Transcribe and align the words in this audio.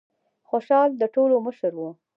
خوشال 0.49 0.89
د 1.01 1.03
ټولو 1.15 1.35
مشر 1.45 1.71
و. 1.77 1.81